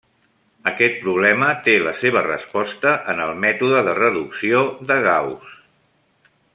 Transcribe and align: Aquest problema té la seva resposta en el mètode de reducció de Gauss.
Aquest 0.69 0.95
problema 1.01 1.49
té 1.67 1.75
la 1.83 1.93
seva 1.99 2.23
resposta 2.29 2.95
en 3.13 3.23
el 3.29 3.37
mètode 3.45 3.85
de 3.89 3.95
reducció 4.01 4.67
de 4.93 5.01
Gauss. 5.11 5.55